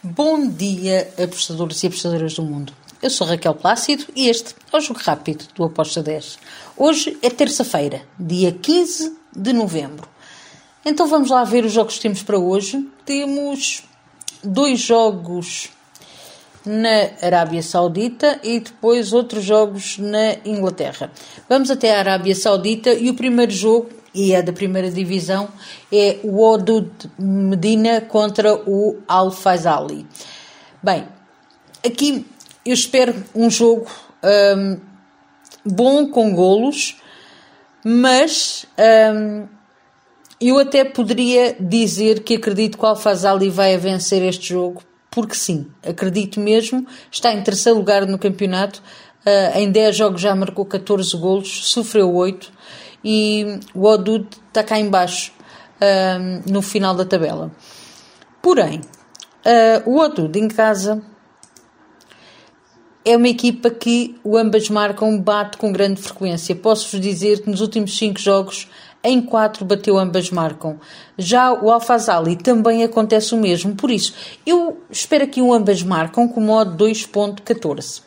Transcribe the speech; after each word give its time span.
Bom 0.00 0.46
dia, 0.48 1.12
apostadores 1.20 1.82
e 1.82 1.88
apostadoras 1.88 2.34
do 2.34 2.42
mundo. 2.44 2.72
Eu 3.02 3.10
sou 3.10 3.26
Raquel 3.26 3.52
Plácido 3.52 4.04
e 4.14 4.28
este 4.28 4.54
é 4.72 4.76
o 4.76 4.80
Jogo 4.80 5.00
Rápido 5.02 5.44
do 5.56 5.64
Aposta 5.64 6.00
10. 6.00 6.38
Hoje 6.76 7.18
é 7.20 7.28
terça-feira, 7.28 8.02
dia 8.16 8.52
15 8.52 9.16
de 9.34 9.52
novembro. 9.52 10.08
Então 10.84 11.08
vamos 11.08 11.30
lá 11.30 11.42
ver 11.42 11.64
os 11.64 11.72
jogos 11.72 11.96
que 11.96 12.02
temos 12.02 12.22
para 12.22 12.38
hoje. 12.38 12.88
Temos 13.04 13.82
dois 14.44 14.78
jogos 14.78 15.70
na 16.64 17.10
Arábia 17.20 17.60
Saudita 17.60 18.38
e 18.44 18.60
depois 18.60 19.12
outros 19.12 19.42
jogos 19.42 19.98
na 19.98 20.34
Inglaterra. 20.44 21.10
Vamos 21.48 21.72
até 21.72 21.96
a 21.96 21.98
Arábia 21.98 22.36
Saudita 22.36 22.92
e 22.92 23.10
o 23.10 23.14
primeiro 23.14 23.50
jogo, 23.50 23.90
e 24.14 24.32
é 24.32 24.42
da 24.42 24.52
primeira 24.52 24.90
divisão, 24.90 25.48
é 25.92 26.18
o 26.22 26.42
Odud 26.42 26.90
Medina 27.18 28.00
contra 28.00 28.54
o 28.54 28.98
Al 29.06 29.30
Faisali. 29.30 30.06
Bem, 30.82 31.06
aqui 31.84 32.26
eu 32.64 32.74
espero 32.74 33.14
um 33.34 33.50
jogo 33.50 33.86
um, 34.56 34.78
bom 35.64 36.06
com 36.08 36.34
golos, 36.34 36.96
mas 37.84 38.66
um, 39.14 39.46
eu 40.40 40.58
até 40.58 40.84
poderia 40.84 41.56
dizer 41.58 42.22
que 42.22 42.36
acredito 42.36 42.78
que 42.78 42.84
o 42.84 42.88
Al 42.88 42.96
Faisali 42.96 43.50
vai 43.50 43.76
vencer 43.76 44.22
este 44.22 44.48
jogo 44.48 44.82
porque 45.10 45.34
sim, 45.34 45.66
acredito 45.82 46.38
mesmo, 46.38 46.86
está 47.10 47.32
em 47.32 47.42
terceiro 47.42 47.78
lugar 47.78 48.06
no 48.06 48.18
campeonato, 48.18 48.82
uh, 49.26 49.58
em 49.58 49.70
10 49.70 49.96
jogos 49.96 50.20
já 50.20 50.34
marcou 50.34 50.64
14 50.64 51.16
golos, 51.16 51.66
sofreu 51.66 52.14
8 52.14 52.52
e 53.04 53.60
o 53.74 53.84
Odud 53.84 54.26
está 54.48 54.62
cá 54.62 54.78
embaixo 54.78 55.32
uh, 55.76 56.50
no 56.50 56.62
final 56.62 56.94
da 56.94 57.04
tabela. 57.04 57.50
Porém, 58.42 58.80
uh, 58.80 59.90
o 59.90 59.98
Odud 59.98 60.38
em 60.38 60.48
casa 60.48 61.02
é 63.04 63.16
uma 63.16 63.28
equipa 63.28 63.70
que 63.70 64.18
o 64.22 64.36
ambas 64.36 64.68
marcam 64.68 65.18
bate 65.18 65.56
com 65.56 65.72
grande 65.72 66.00
frequência. 66.00 66.54
Posso-vos 66.54 67.00
dizer 67.00 67.42
que 67.42 67.50
nos 67.50 67.60
últimos 67.60 67.96
5 67.96 68.20
jogos 68.20 68.68
em 69.02 69.20
4 69.22 69.64
bateu 69.64 69.96
ambas 69.96 70.30
marcam. 70.30 70.78
Já 71.16 71.52
o 71.52 71.70
Alfazali 71.70 72.36
também 72.36 72.84
acontece 72.84 73.34
o 73.34 73.38
mesmo, 73.38 73.74
por 73.74 73.90
isso 73.90 74.12
eu 74.44 74.82
espero 74.90 75.24
aqui 75.24 75.40
um 75.40 75.52
ambas 75.52 75.82
marcam 75.82 76.28
com 76.28 76.40
modo 76.40 76.84
2.14. 76.84 78.02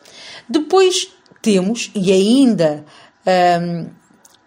Depois 0.47 1.07
temos, 1.41 1.89
e 1.95 2.11
ainda 2.11 2.85
um, 3.25 3.87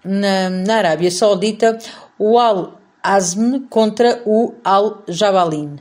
na, 0.05 0.50
na 0.50 0.77
Arábia 0.77 1.10
Saudita, 1.10 1.78
o 2.19 2.38
Al-Azm 2.38 3.66
contra 3.69 4.22
o 4.27 4.55
Al-Jabalin. 4.64 5.77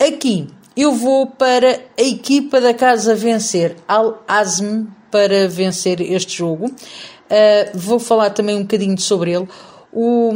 Aqui 0.00 0.48
eu 0.76 0.92
vou 0.92 1.26
para 1.26 1.80
a 1.98 2.02
equipa 2.02 2.60
da 2.60 2.72
casa 2.72 3.14
vencer, 3.14 3.76
Al-Azm, 3.86 4.86
para 5.10 5.46
vencer 5.48 6.00
este 6.00 6.38
jogo. 6.38 6.66
Uh, 6.66 7.78
vou 7.78 7.98
falar 7.98 8.30
também 8.30 8.56
um 8.56 8.62
bocadinho 8.62 8.98
sobre 8.98 9.32
ele. 9.32 9.48
O, 9.92 10.32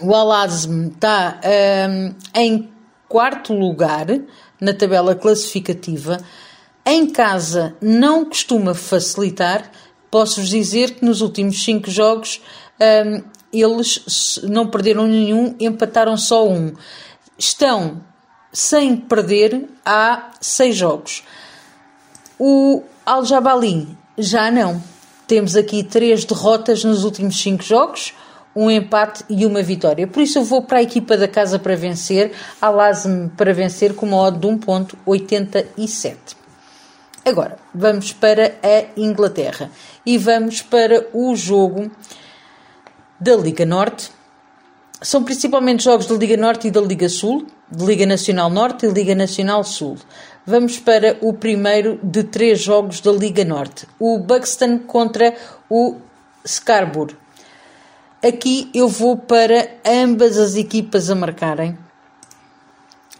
o 0.00 0.14
Al-Azm 0.14 0.88
está 0.88 1.40
um, 1.90 2.14
em 2.34 2.70
quarto 3.08 3.52
lugar 3.52 4.06
na 4.60 4.72
tabela 4.72 5.14
classificativa. 5.14 6.18
Em 6.84 7.06
casa 7.10 7.76
não 7.82 8.24
costuma 8.24 8.74
facilitar. 8.74 9.70
Posso-vos 10.10 10.48
dizer 10.48 10.94
que 10.94 11.04
nos 11.04 11.20
últimos 11.20 11.62
cinco 11.62 11.90
jogos 11.90 12.40
um, 12.80 13.22
eles 13.52 14.40
não 14.44 14.66
perderam 14.66 15.06
nenhum, 15.06 15.54
empataram 15.58 16.16
só 16.16 16.48
um. 16.48 16.72
Estão 17.36 18.02
sem 18.52 18.96
perder 18.96 19.68
há 19.84 20.30
seis 20.40 20.76
jogos. 20.76 21.22
O 22.38 22.82
Al-Jabali 23.04 23.88
já 24.16 24.50
não. 24.50 24.82
Temos 25.26 25.56
aqui 25.56 25.82
três 25.82 26.24
derrotas 26.24 26.84
nos 26.84 27.04
últimos 27.04 27.40
cinco 27.40 27.62
jogos, 27.62 28.14
um 28.56 28.70
empate 28.70 29.24
e 29.28 29.44
uma 29.44 29.62
vitória. 29.62 30.06
Por 30.06 30.22
isso 30.22 30.38
eu 30.38 30.44
vou 30.44 30.62
para 30.62 30.78
a 30.78 30.82
equipa 30.82 31.16
da 31.16 31.28
casa 31.28 31.58
para 31.58 31.76
vencer, 31.76 32.32
a 32.60 32.70
Lazme 32.70 33.30
para 33.36 33.52
vencer 33.52 33.94
com 33.94 34.06
uma 34.06 34.16
odd 34.16 34.38
de 34.38 34.46
1.87. 34.46 36.37
Agora, 37.28 37.58
vamos 37.74 38.10
para 38.10 38.56
a 38.62 38.98
Inglaterra 38.98 39.70
e 40.06 40.16
vamos 40.16 40.62
para 40.62 41.08
o 41.12 41.36
jogo 41.36 41.90
da 43.20 43.36
Liga 43.36 43.66
Norte. 43.66 44.10
São 45.02 45.22
principalmente 45.22 45.84
jogos 45.84 46.06
da 46.06 46.14
Liga 46.14 46.38
Norte 46.38 46.68
e 46.68 46.70
da 46.70 46.80
Liga 46.80 47.06
Sul, 47.06 47.46
de 47.70 47.84
Liga 47.84 48.06
Nacional 48.06 48.48
Norte 48.48 48.86
e 48.86 48.88
Liga 48.88 49.14
Nacional 49.14 49.62
Sul. 49.62 49.98
Vamos 50.46 50.78
para 50.78 51.18
o 51.20 51.34
primeiro 51.34 52.00
de 52.02 52.24
três 52.24 52.60
jogos 52.62 53.02
da 53.02 53.12
Liga 53.12 53.44
Norte. 53.44 53.86
O 54.00 54.18
Buxton 54.18 54.78
contra 54.78 55.34
o 55.68 55.96
Scarborough. 56.46 57.14
Aqui 58.26 58.70
eu 58.72 58.88
vou 58.88 59.18
para 59.18 59.68
ambas 59.84 60.38
as 60.38 60.54
equipas 60.54 61.10
a 61.10 61.14
marcarem. 61.14 61.76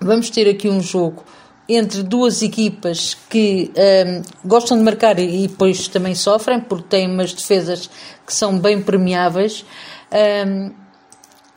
Vamos 0.00 0.30
ter 0.30 0.48
aqui 0.48 0.66
um 0.66 0.80
jogo 0.80 1.22
entre 1.68 2.02
duas 2.02 2.42
equipas 2.42 3.16
que 3.28 3.70
um, 3.76 4.22
gostam 4.48 4.78
de 4.78 4.84
marcar 4.84 5.18
e 5.18 5.46
depois 5.46 5.86
também 5.88 6.14
sofrem, 6.14 6.60
porque 6.60 6.88
têm 6.88 7.08
umas 7.08 7.34
defesas 7.34 7.90
que 8.26 8.32
são 8.32 8.58
bem 8.58 8.80
premiáveis. 8.80 9.64
Um, 10.46 10.70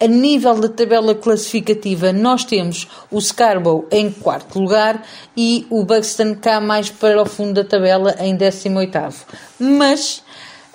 a 0.02 0.08
nível 0.08 0.56
da 0.56 0.68
tabela 0.68 1.14
classificativa, 1.14 2.12
nós 2.12 2.44
temos 2.44 2.88
o 3.12 3.22
Scarborough 3.22 3.88
em 3.92 4.12
quarto 4.12 4.60
lugar 4.60 5.04
e 5.38 5.68
o 5.70 5.86
Buxton 5.86 6.36
cá 6.36 6.60
mais 6.60 6.90
para 6.90 7.22
o 7.22 7.26
fundo 7.26 7.54
da 7.54 7.64
tabela 7.64 8.16
em 8.20 8.36
18 8.36 8.98
Mas 9.60 10.24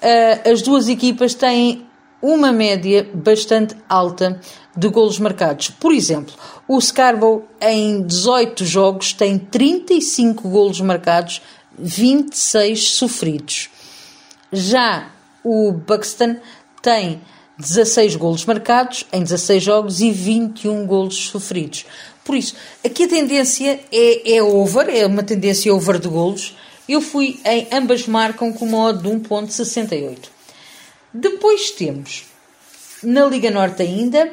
uh, 0.01 0.51
as 0.51 0.63
duas 0.63 0.89
equipas 0.89 1.35
têm 1.35 1.85
uma 2.21 2.53
média 2.53 3.09
bastante 3.13 3.77
alta 3.89 4.41
de 4.77 4.89
golos 4.89 5.19
marcados. 5.19 5.71
Por 5.71 5.93
exemplo, 5.93 6.35
o 6.69 6.81
Scarborough 6.81 7.45
em 7.61 8.03
18 8.03 8.65
jogos 8.65 9.13
tem 9.13 9.39
35 9.39 10.49
golos 10.49 10.81
marcados, 10.81 11.41
26 11.79 12.91
sofridos. 12.91 13.71
Já 14.53 15.11
o 15.45 15.73
Buxton 15.73 16.37
tem 16.83 17.21
16 17.59 18.17
golos 18.17 18.45
marcados 18.45 19.05
em 19.13 19.23
16 19.23 19.63
jogos 19.63 20.01
e 20.01 20.11
21 20.11 20.87
golos 20.87 21.17
sofridos. 21.29 21.87
Por 22.25 22.37
isso, 22.37 22.55
aqui 22.85 23.05
a 23.05 23.09
tendência 23.09 23.81
é, 23.93 24.37
é 24.37 24.43
over, 24.43 24.89
é 24.89 25.07
uma 25.07 25.23
tendência 25.23 25.73
over 25.73 25.99
de 25.99 26.09
golos. 26.09 26.57
Eu 26.89 27.01
fui 27.01 27.41
em 27.45 27.67
ambas 27.73 28.07
marcam 28.07 28.53
com 28.53 28.65
uma 28.65 28.89
odd 28.89 29.03
de 29.03 29.09
1.68. 29.09 30.36
Depois 31.13 31.71
temos, 31.71 32.25
na 33.03 33.27
Liga 33.27 33.51
Norte 33.51 33.83
ainda, 33.83 34.31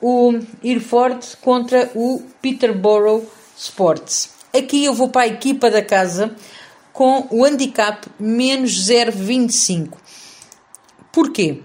o 0.00 0.38
Irford 0.62 1.36
contra 1.40 1.90
o 1.94 2.22
Peterborough 2.42 3.24
Sports. 3.56 4.30
Aqui 4.52 4.84
eu 4.84 4.94
vou 4.94 5.08
para 5.08 5.22
a 5.22 5.28
equipa 5.28 5.70
da 5.70 5.82
casa 5.82 6.34
com 6.92 7.26
o 7.30 7.44
handicap 7.44 8.06
menos 8.18 8.88
0,25. 8.88 9.94
Porquê? 11.12 11.60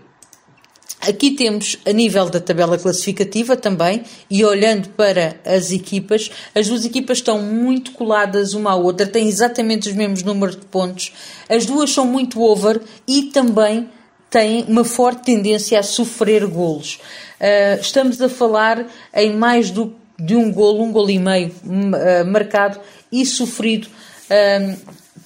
Aqui 1.02 1.32
temos 1.32 1.78
a 1.88 1.94
nível 1.94 2.30
da 2.30 2.42
tabela 2.42 2.78
classificativa 2.78 3.56
também, 3.56 4.04
e 4.30 4.44
olhando 4.44 4.90
para 4.90 5.40
as 5.46 5.72
equipas, 5.72 6.30
as 6.54 6.68
duas 6.68 6.84
equipas 6.84 7.20
estão 7.20 7.42
muito 7.42 7.94
coladas 7.94 8.54
uma 8.54 8.72
à 8.72 8.76
outra, 8.76 9.08
têm 9.08 9.28
exatamente 9.28 9.88
os 9.88 9.96
mesmos 9.96 10.24
números 10.24 10.58
de 10.58 10.66
pontos, 10.66 11.14
as 11.48 11.66
duas 11.66 11.90
são 11.92 12.06
muito 12.06 12.42
over 12.42 12.82
e 13.08 13.24
também 13.24 13.90
têm 14.30 14.64
uma 14.68 14.84
forte 14.84 15.24
tendência 15.24 15.80
a 15.80 15.84
sofrer 15.84 16.46
golos. 16.46 17.00
Uh, 17.40 17.80
estamos 17.82 18.22
a 18.22 18.30
falar 18.30 18.86
em 19.14 19.36
mais 19.36 19.72
do, 19.72 19.96
de 20.20 20.36
um 20.36 20.52
golo, 20.52 20.84
um 20.84 20.92
golo 20.92 21.10
e 21.10 21.20
meio 21.20 21.56
uh, 21.66 22.26
marcado 22.26 22.80
e 23.12 23.26
sofrido 23.26 23.88
uh, 23.88 24.78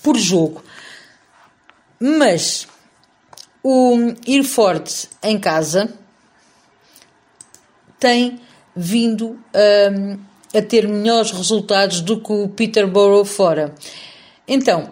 por 0.01 0.17
jogo. 0.17 0.63
Mas 1.99 2.67
o 3.63 4.13
Irford 4.27 5.09
em 5.21 5.39
casa 5.39 5.93
tem 7.99 8.39
vindo 8.75 9.39
um, 9.55 10.19
a 10.53 10.61
ter 10.61 10.87
melhores 10.87 11.31
resultados 11.31 12.01
do 12.01 12.19
que 12.19 12.33
o 12.33 12.49
Peterborough 12.49 13.23
fora. 13.23 13.73
Então, 14.45 14.91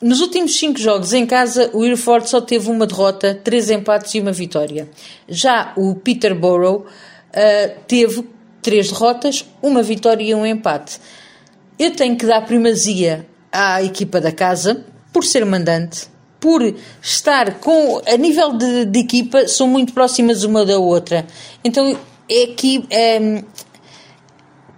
nos 0.00 0.20
últimos 0.20 0.56
cinco 0.56 0.78
jogos 0.78 1.12
em 1.12 1.26
casa, 1.26 1.70
o 1.72 1.84
Irford 1.84 2.28
só 2.28 2.40
teve 2.40 2.70
uma 2.70 2.86
derrota, 2.86 3.34
três 3.34 3.68
empates 3.68 4.14
e 4.14 4.20
uma 4.20 4.32
vitória. 4.32 4.88
Já 5.28 5.72
o 5.76 5.96
Peterborough 5.96 6.84
uh, 6.84 7.80
teve 7.86 8.24
três 8.62 8.90
derrotas, 8.90 9.44
uma 9.60 9.82
vitória 9.82 10.22
e 10.22 10.34
um 10.34 10.46
empate. 10.46 11.00
Eu 11.78 11.94
tenho 11.96 12.16
que 12.16 12.26
dar 12.26 12.42
primazia 12.42 13.26
à 13.50 13.82
equipa 13.82 14.20
da 14.20 14.30
casa, 14.30 14.84
por 15.12 15.24
ser 15.24 15.44
mandante, 15.44 16.06
por 16.38 16.62
estar 17.02 17.58
com 17.58 18.00
a 18.06 18.16
nível 18.16 18.52
de, 18.52 18.84
de, 18.84 19.00
equipa 19.00 19.48
são 19.48 19.66
muito 19.66 19.92
próximas 19.92 20.44
uma 20.44 20.64
da 20.64 20.78
outra. 20.78 21.26
Então 21.64 21.98
é 22.28 22.44
aqui 22.44 22.84
é, 22.90 23.42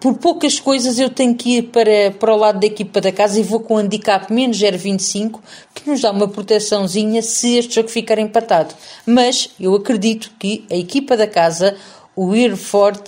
por 0.01 0.15
poucas 0.15 0.59
coisas 0.59 0.99
eu 0.99 1.11
tenho 1.11 1.35
que 1.35 1.59
ir 1.59 1.65
para, 1.65 2.11
para 2.19 2.33
o 2.33 2.37
lado 2.37 2.59
da 2.59 2.67
equipa 2.67 3.03
da 3.03 3.13
casa 3.13 3.39
e 3.39 3.43
vou 3.43 3.61
com 3.61 3.75
o 3.75 3.77
handicap 3.77 4.33
menos 4.33 4.59
0,25, 4.59 5.41
que 5.75 5.87
nos 5.89 6.01
dá 6.01 6.11
uma 6.11 6.27
proteçãozinha 6.27 7.21
se 7.21 7.59
este 7.59 7.75
jogo 7.75 7.91
ficar 7.91 8.19
empatado. 8.19 8.75
Mas 9.05 9.51
eu 9.61 9.75
acredito 9.75 10.33
que 10.39 10.65
a 10.71 10.75
equipa 10.75 11.19
da 11.19 11.27
casa, 11.27 11.77
o 12.17 12.35
Irford, 12.35 13.03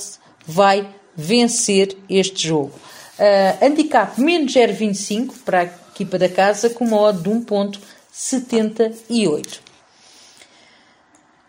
vai 0.46 0.86
vencer 1.16 1.96
este 2.10 2.48
jogo. 2.48 2.72
Uh, 3.18 3.56
handicap 3.64 4.20
menos 4.20 4.52
0,25 4.52 5.32
para 5.44 5.60
a 5.60 5.64
equipa 5.64 6.18
da 6.18 6.28
casa 6.28 6.68
com 6.68 6.84
uma 6.84 7.00
odd 7.00 7.22
de 7.22 7.30
1.78. 7.30 9.60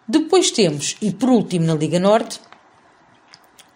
Depois 0.07 0.51
temos, 0.51 0.95
e 1.01 1.12
por 1.12 1.30
último 1.30 1.66
na 1.66 1.74
Liga 1.74 2.00
Norte, 2.00 2.40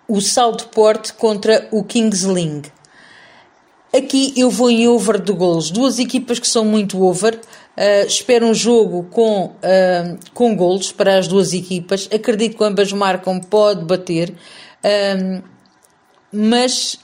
o 0.07 0.21
Southport 0.21 1.13
contra 1.13 1.67
o 1.71 1.83
Kingsling. 1.83 2.63
Aqui 3.95 4.33
eu 4.35 4.49
vou 4.49 4.69
em 4.69 4.87
over 4.87 5.19
de 5.19 5.31
gols. 5.31 5.71
Duas 5.71 5.97
equipas 5.97 6.39
que 6.39 6.47
são 6.47 6.63
muito 6.65 7.01
over. 7.03 7.35
Uh, 7.35 8.07
espero 8.07 8.45
um 8.45 8.53
jogo 8.53 9.07
com, 9.09 9.45
uh, 9.45 10.17
com 10.33 10.55
gols 10.55 10.91
para 10.91 11.17
as 11.17 11.27
duas 11.27 11.53
equipas. 11.53 12.09
Acredito 12.13 12.57
que 12.57 12.63
ambas 12.63 12.91
marcam, 12.91 13.39
pode 13.39 13.85
bater. 13.85 14.29
Uh, 14.83 15.41
mas 16.31 16.99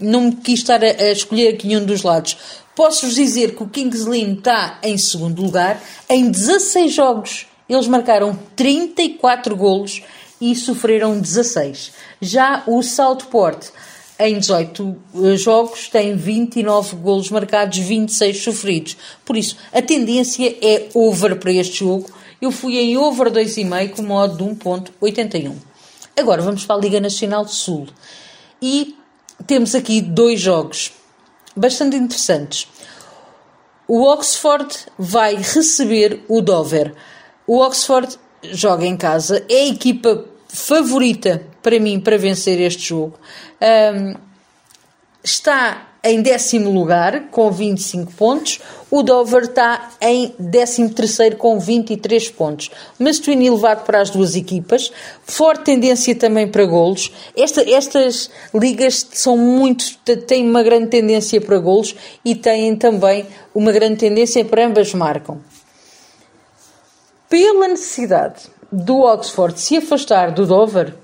não 0.00 0.22
me 0.22 0.36
quis 0.36 0.60
estar 0.60 0.82
a, 0.82 0.88
a 0.88 1.12
escolher 1.12 1.48
aqui 1.48 1.66
nenhum 1.68 1.84
dos 1.84 2.02
lados. 2.02 2.38
Posso-vos 2.74 3.14
dizer 3.14 3.54
que 3.54 3.62
o 3.62 3.68
Kings 3.68 4.08
Lynn 4.08 4.34
está 4.34 4.78
em 4.82 4.96
segundo 4.96 5.42
lugar. 5.42 5.80
Em 6.08 6.30
16 6.30 6.92
jogos, 6.92 7.46
eles 7.68 7.86
marcaram 7.86 8.38
34 8.56 9.54
golos 9.54 10.02
e 10.40 10.54
sofreram 10.54 11.18
16. 11.18 11.92
Já 12.20 12.62
o 12.66 12.82
Southport, 12.82 13.68
em 14.18 14.38
18 14.38 14.96
eh, 15.14 15.36
jogos, 15.36 15.88
tem 15.88 16.16
29 16.16 16.96
golos 16.96 17.30
marcados, 17.30 17.78
26 17.78 18.42
sofridos. 18.42 18.96
Por 19.24 19.36
isso, 19.36 19.56
a 19.72 19.82
tendência 19.82 20.56
é 20.62 20.88
over 20.94 21.36
para 21.38 21.52
este 21.52 21.80
jogo. 21.80 22.10
Eu 22.40 22.50
fui 22.50 22.78
em 22.78 22.96
over 22.96 23.30
2,5 23.30 23.96
com 23.96 24.02
modo 24.02 24.36
de 24.36 24.44
1.81. 24.44 25.54
Agora 26.18 26.40
vamos 26.40 26.64
para 26.64 26.76
a 26.76 26.78
Liga 26.78 27.00
Nacional 27.00 27.44
do 27.44 27.50
Sul. 27.50 27.88
E 28.60 28.96
temos 29.46 29.74
aqui 29.74 30.00
dois 30.00 30.40
jogos 30.40 30.92
bastante 31.54 31.96
interessantes. 31.96 32.66
O 33.88 34.02
Oxford 34.02 34.74
vai 34.98 35.36
receber 35.36 36.24
o 36.28 36.40
Dover. 36.40 36.94
O 37.46 37.58
Oxford 37.58 38.18
joga 38.52 38.86
em 38.86 38.96
casa, 38.96 39.44
é 39.48 39.62
a 39.62 39.68
equipa 39.68 40.24
favorita 40.48 41.42
para 41.62 41.78
mim 41.78 42.00
para 42.00 42.16
vencer 42.16 42.60
este 42.60 42.88
jogo. 42.88 43.18
Um, 43.60 44.14
está 45.22 45.88
em 46.06 46.22
décimo 46.22 46.70
lugar 46.70 47.30
com 47.30 47.50
25 47.50 48.12
pontos, 48.12 48.60
o 48.88 49.02
Dover 49.02 49.42
está 49.42 49.90
em 50.00 50.32
décimo 50.38 50.88
terceiro 50.90 51.36
com 51.36 51.58
23 51.58 52.30
pontos. 52.30 52.70
Mas 52.96 53.18
twin 53.18 53.44
elevado 53.44 53.84
para 53.84 54.00
as 54.00 54.10
duas 54.10 54.36
equipas, 54.36 54.92
forte 55.24 55.64
tendência 55.64 56.14
também 56.14 56.46
para 56.46 56.64
golos. 56.64 57.12
Esta, 57.36 57.68
estas 57.68 58.30
ligas 58.54 59.04
são 59.12 59.36
muito, 59.36 59.98
têm 60.28 60.48
uma 60.48 60.62
grande 60.62 60.86
tendência 60.86 61.40
para 61.40 61.58
golos 61.58 61.96
e 62.24 62.36
têm 62.36 62.76
também 62.76 63.26
uma 63.52 63.72
grande 63.72 63.96
tendência 63.96 64.44
para 64.44 64.64
ambas 64.64 64.94
marcam. 64.94 65.40
Pela 67.28 67.68
necessidade 67.68 68.50
do 68.70 69.00
Oxford 69.00 69.58
se 69.58 69.76
afastar 69.76 70.30
do 70.32 70.46
Dover, 70.46 70.94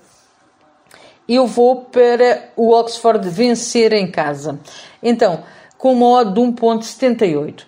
eu 1.29 1.47
vou 1.47 1.83
para 1.83 2.51
o 2.57 2.73
Oxford 2.73 3.29
vencer 3.29 3.93
em 3.93 4.11
casa. 4.11 4.59
Então, 5.03 5.43
com 5.79 5.95
uma 5.95 6.21
odd 6.21 6.33
de 6.33 6.41
1.78. 6.41 7.63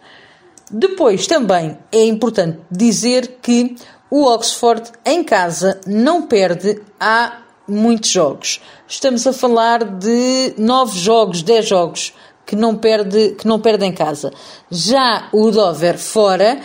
Depois 0.71 1.27
também 1.27 1.77
é 1.91 2.05
importante 2.05 2.61
dizer 2.71 3.39
que 3.43 3.75
o 4.11 4.25
Oxford 4.25 4.93
em 5.05 5.25
casa 5.25 5.81
não 5.87 6.23
perde 6.23 6.81
há 6.99 7.43
muitos 7.67 8.11
jogos. 8.11 8.61
Estamos 8.87 9.27
a 9.27 9.33
falar 9.33 9.85
de 9.85 10.55
9 10.57 10.99
jogos, 10.99 11.43
10 11.43 11.67
jogos 11.67 12.15
que 12.47 12.55
não 12.55 12.77
perde, 12.77 13.31
que 13.31 13.47
não 13.47 13.61
perde 13.61 13.85
em 13.85 13.93
casa. 13.93 14.33
Já 14.71 15.29
o 15.33 15.50
Dover 15.50 15.99
fora 15.99 16.61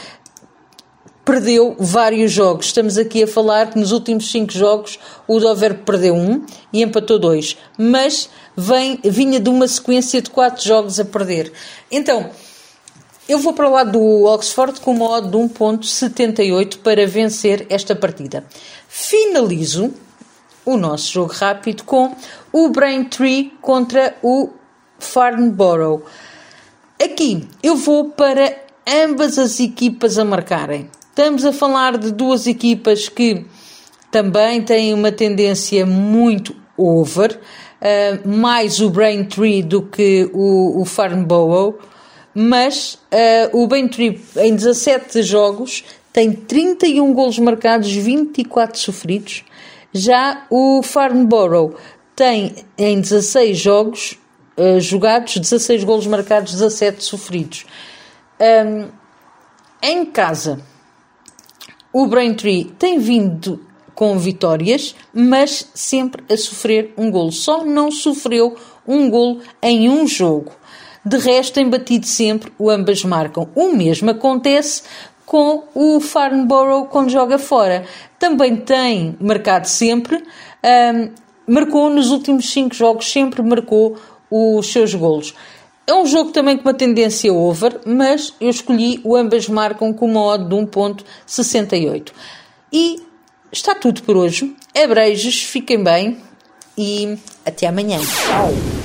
perdeu 1.29 1.75
vários 1.77 2.31
jogos. 2.31 2.65
Estamos 2.65 2.97
aqui 2.97 3.21
a 3.21 3.27
falar 3.27 3.69
que 3.69 3.77
nos 3.77 3.91
últimos 3.91 4.31
cinco 4.31 4.51
jogos 4.51 4.97
o 5.27 5.39
Dover 5.39 5.75
perdeu 5.85 6.15
um 6.15 6.43
e 6.73 6.81
empatou 6.81 7.19
dois, 7.19 7.55
mas 7.77 8.27
vem, 8.57 8.99
vinha 9.03 9.39
de 9.39 9.47
uma 9.47 9.67
sequência 9.67 10.23
de 10.23 10.31
quatro 10.31 10.65
jogos 10.65 10.99
a 10.99 11.05
perder. 11.05 11.53
Então, 11.91 12.31
eu 13.27 13.37
vou 13.37 13.53
para 13.53 13.69
o 13.69 13.71
lado 13.71 13.91
do 13.91 14.23
Oxford 14.23 14.81
com 14.81 14.89
uma 14.89 15.07
odd 15.07 15.29
de 15.29 15.37
1.78 15.37 16.79
para 16.79 17.05
vencer 17.05 17.67
esta 17.69 17.95
partida. 17.95 18.43
Finalizo 18.87 19.93
o 20.65 20.77
nosso 20.77 21.13
jogo 21.13 21.31
rápido 21.31 21.83
com 21.83 22.15
o 22.51 22.69
Braintree 22.69 23.53
contra 23.61 24.15
o 24.23 24.49
Farnborough. 24.97 26.01
Aqui 26.99 27.47
eu 27.61 27.75
vou 27.75 28.05
para 28.05 28.63
ambas 28.87 29.37
as 29.37 29.59
equipas 29.59 30.17
a 30.17 30.25
marcarem. 30.25 30.89
Estamos 31.19 31.43
a 31.43 31.51
falar 31.51 31.97
de 31.97 32.13
duas 32.13 32.47
equipas 32.47 33.09
que 33.09 33.45
também 34.09 34.61
têm 34.61 34.93
uma 34.93 35.11
tendência 35.11 35.85
muito 35.85 36.55
over, 36.77 37.37
uh, 37.81 38.25
mais 38.25 38.79
o 38.79 38.89
Braintree 38.89 39.61
do 39.61 39.81
que 39.81 40.29
o, 40.31 40.79
o 40.81 40.85
Farnborough, 40.85 41.77
mas 42.33 42.93
uh, 42.93 43.61
o 43.61 43.67
Braintree 43.67 44.17
em 44.37 44.55
17 44.55 45.21
jogos 45.21 45.83
tem 46.13 46.31
31 46.31 47.13
golos 47.13 47.37
marcados, 47.37 47.91
24 47.91 48.79
sofridos. 48.79 49.43
Já 49.91 50.45
o 50.49 50.81
Farnborough 50.81 51.75
tem 52.15 52.55
em 52.77 53.01
16 53.01 53.57
jogos 53.57 54.17
uh, 54.55 54.79
jogados, 54.79 55.35
16 55.35 55.83
golos 55.83 56.07
marcados, 56.07 56.53
17 56.53 57.03
sofridos. 57.03 57.65
Um, 58.39 58.87
em 59.83 60.05
casa, 60.05 60.63
o 61.91 62.05
Braintree 62.05 62.65
tem 62.77 62.99
vindo 62.99 63.65
com 63.95 64.17
vitórias, 64.17 64.95
mas 65.13 65.69
sempre 65.73 66.23
a 66.31 66.37
sofrer 66.37 66.93
um 66.97 67.11
golo. 67.11 67.31
Só 67.31 67.65
não 67.65 67.91
sofreu 67.91 68.55
um 68.87 69.09
golo 69.09 69.41
em 69.61 69.89
um 69.89 70.07
jogo. 70.07 70.51
De 71.05 71.17
resto, 71.17 71.55
tem 71.55 71.69
batido 71.69 72.05
sempre, 72.05 72.51
o 72.57 72.69
ambas 72.69 73.03
marcam. 73.03 73.49
O 73.55 73.73
mesmo 73.73 74.09
acontece 74.09 74.83
com 75.25 75.63
o 75.75 75.99
Farnborough 75.99 76.85
quando 76.87 77.09
joga 77.09 77.37
fora. 77.37 77.85
Também 78.17 78.55
tem 78.55 79.17
marcado 79.19 79.67
sempre, 79.67 80.23
marcou 81.47 81.89
nos 81.89 82.09
últimos 82.09 82.51
cinco 82.51 82.75
jogos, 82.75 83.11
sempre 83.11 83.41
marcou 83.41 83.97
os 84.29 84.71
seus 84.71 84.93
golos. 84.93 85.33
É 85.89 85.93
um 85.95 86.05
jogo 86.05 86.29
também 86.29 86.55
com 86.55 86.61
uma 86.61 86.73
tendência 86.75 87.33
over, 87.33 87.81
mas 87.83 88.31
eu 88.39 88.47
escolhi 88.47 89.01
o 89.03 89.15
ambas 89.15 89.49
marcam 89.49 89.91
com 89.91 90.05
uma 90.05 90.23
odd 90.23 90.47
de 90.47 90.55
1.68. 90.55 92.11
E 92.71 93.01
está 93.51 93.73
tudo 93.73 94.03
por 94.03 94.15
hoje. 94.15 94.55
Abreijos, 94.75 95.41
fiquem 95.41 95.83
bem 95.83 96.19
e 96.77 97.17
até 97.43 97.65
amanhã. 97.65 97.97
Tchau! 97.97 98.78